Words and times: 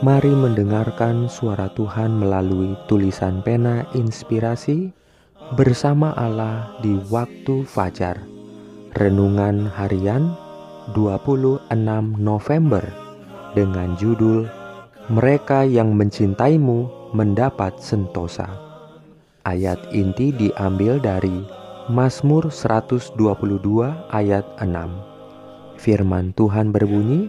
Mari 0.00 0.32
mendengarkan 0.32 1.28
suara 1.28 1.68
Tuhan 1.76 2.24
melalui 2.24 2.72
tulisan 2.88 3.44
pena 3.44 3.84
inspirasi 3.92 4.88
bersama 5.60 6.16
Allah 6.16 6.72
di 6.80 6.96
waktu 7.12 7.68
fajar. 7.68 8.16
Renungan 8.96 9.68
harian 9.68 10.32
26 10.96 11.68
November 12.16 12.80
dengan 13.52 13.92
judul 14.00 14.48
Mereka 15.12 15.68
yang 15.68 15.92
mencintaimu 15.92 17.12
mendapat 17.12 17.76
sentosa. 17.76 18.48
Ayat 19.44 19.84
inti 19.92 20.32
diambil 20.32 20.96
dari 20.96 21.44
Mazmur 21.92 22.48
122 22.48 23.20
ayat 24.16 24.48
6. 24.64 25.76
Firman 25.76 26.32
Tuhan 26.32 26.72
berbunyi, 26.72 27.28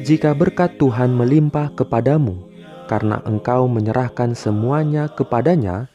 jika 0.00 0.32
berkat 0.32 0.80
Tuhan 0.80 1.12
melimpah 1.12 1.72
kepadamu 1.76 2.48
karena 2.88 3.20
engkau 3.28 3.68
menyerahkan 3.68 4.32
semuanya 4.32 5.12
kepadanya, 5.12 5.86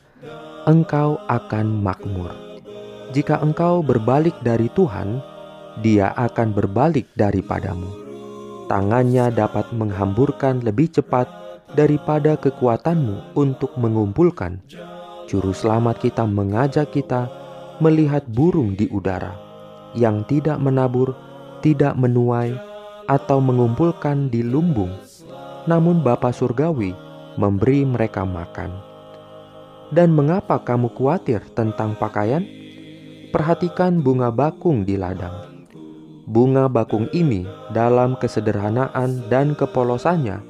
engkau 0.70 1.18
akan 1.26 1.84
makmur. 1.84 2.32
Jika 3.12 3.42
engkau 3.42 3.82
berbalik 3.82 4.38
dari 4.46 4.70
Tuhan, 4.74 5.20
Dia 5.84 6.16
akan 6.16 6.56
berbalik 6.56 7.12
daripadamu. 7.20 7.92
Tangannya 8.72 9.28
dapat 9.28 9.76
menghamburkan 9.76 10.64
lebih 10.64 10.88
cepat 10.88 11.28
daripada 11.76 12.40
kekuatanmu 12.40 13.36
untuk 13.36 13.76
mengumpulkan. 13.76 14.64
Juru 15.28 15.52
selamat 15.52 16.00
kita 16.00 16.24
mengajak 16.24 16.96
kita 16.96 17.28
melihat 17.84 18.24
burung 18.32 18.80
di 18.80 18.88
udara 18.88 19.36
yang 20.00 20.24
tidak 20.28 20.64
menabur, 20.64 21.12
tidak 21.60 22.00
menuai, 22.00 22.56
atau 23.06 23.42
mengumpulkan 23.42 24.30
di 24.30 24.42
lumbung, 24.42 24.92
namun 25.70 26.02
Bapa 26.02 26.30
Surgawi 26.34 26.94
memberi 27.38 27.86
mereka 27.86 28.26
makan. 28.26 28.72
Dan 29.94 30.12
mengapa 30.18 30.58
kamu 30.62 30.90
khawatir 30.98 31.46
tentang 31.54 31.94
pakaian? 31.96 32.42
Perhatikan 33.30 34.02
bunga 34.02 34.34
bakung 34.34 34.88
di 34.88 34.98
ladang. 34.98 35.54
Bunga 36.26 36.66
bakung 36.66 37.06
ini 37.14 37.46
dalam 37.70 38.18
kesederhanaan 38.18 39.30
dan 39.30 39.54
kepolosannya 39.54 40.42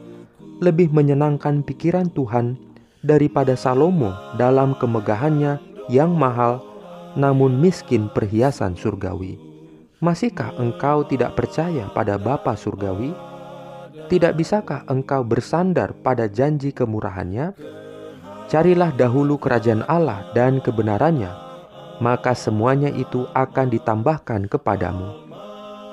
lebih 0.63 0.87
menyenangkan 0.95 1.67
pikiran 1.67 2.07
Tuhan 2.15 2.55
daripada 3.03 3.59
Salomo 3.59 4.15
dalam 4.39 4.71
kemegahannya 4.79 5.59
yang 5.91 6.15
mahal 6.15 6.63
namun 7.19 7.59
miskin 7.59 8.07
perhiasan 8.11 8.75
surgawi. 8.75 9.44
Masihkah 10.05 10.53
engkau 10.61 11.01
tidak 11.01 11.33
percaya 11.33 11.89
pada 11.89 12.21
Bapa 12.21 12.53
Surgawi? 12.53 13.09
Tidak 14.05 14.37
bisakah 14.37 14.85
engkau 14.85 15.25
bersandar 15.25 15.97
pada 15.97 16.29
janji 16.29 16.69
kemurahannya? 16.69 17.57
Carilah 18.45 18.93
dahulu 18.93 19.41
kerajaan 19.41 19.81
Allah 19.89 20.29
dan 20.37 20.61
kebenarannya, 20.61 21.33
maka 22.05 22.37
semuanya 22.37 22.93
itu 22.93 23.25
akan 23.33 23.73
ditambahkan 23.73 24.45
kepadamu. 24.45 25.25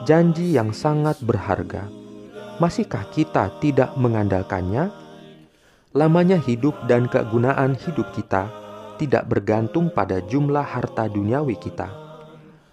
Janji 0.05 0.61
yang 0.61 0.77
sangat 0.77 1.17
berharga. 1.25 1.89
Masihkah 2.61 3.09
kita 3.17 3.49
tidak 3.65 3.97
mengandalkannya? 3.97 4.93
Lamanya 5.97 6.37
hidup 6.37 6.77
dan 6.85 7.09
kegunaan 7.09 7.81
hidup 7.81 8.13
kita 8.13 8.53
tidak 9.01 9.25
bergantung 9.25 9.89
pada 9.89 10.21
jumlah 10.21 10.69
harta 10.69 11.09
duniawi 11.09 11.57
kita 11.57 12.03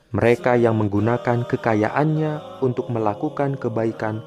mereka 0.09 0.57
yang 0.57 0.81
menggunakan 0.81 1.45
kekayaannya 1.45 2.61
untuk 2.65 2.89
melakukan 2.89 3.53
kebaikan 3.61 4.25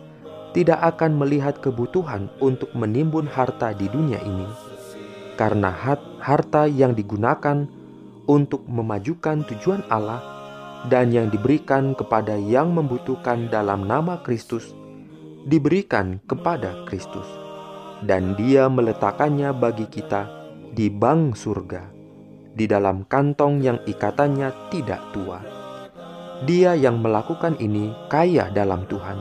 tidak 0.55 0.79
akan 0.95 1.19
melihat 1.19 1.59
kebutuhan 1.59 2.31
untuk 2.39 2.71
menimbun 2.77 3.27
harta 3.27 3.75
di 3.75 3.89
dunia 3.89 4.21
ini, 4.23 4.47
karena 5.35 5.73
harta 6.23 6.69
yang 6.71 6.95
digunakan 6.95 7.67
untuk 8.31 8.63
memajukan 8.69 9.43
tujuan 9.49 9.83
Allah 9.91 10.23
dan 10.87 11.11
yang 11.11 11.33
diberikan 11.33 11.99
kepada 11.99 12.39
yang 12.39 12.71
membutuhkan 12.71 13.51
dalam 13.51 13.89
nama 13.89 14.23
Kristus 14.23 14.71
diberikan 15.49 16.23
kepada 16.31 16.87
Kristus, 16.87 17.27
dan 18.07 18.39
Dia 18.39 18.71
meletakkannya 18.71 19.51
bagi 19.57 19.91
kita 19.91 20.31
di 20.71 20.87
bank 20.87 21.35
surga, 21.35 21.83
di 22.55 22.71
dalam 22.71 23.03
kantong 23.11 23.59
yang 23.59 23.79
ikatannya 23.83 24.71
tidak 24.71 25.03
tua. 25.11 25.52
Dia 26.43 26.75
yang 26.75 26.99
melakukan 26.99 27.55
ini 27.63 27.95
kaya 28.11 28.51
dalam 28.51 28.83
Tuhan, 28.91 29.19